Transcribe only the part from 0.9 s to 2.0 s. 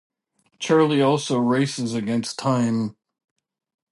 also races